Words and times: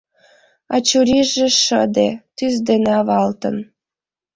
А 0.73 0.75
чурийже 0.87 1.47
шыде 1.63 2.09
тӱс 2.35 2.55
дене 2.69 2.91
авалтын... 2.99 3.57